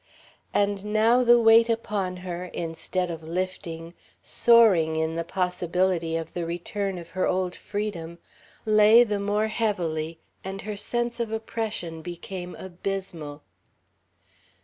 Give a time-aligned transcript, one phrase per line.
[0.51, 3.93] And now the weight upon her, instead of lifting,
[4.23, 8.17] soaring in the possibility of the return of her old freedom,
[8.65, 13.43] lay the more heavily, and her sense of oppression became abysmal....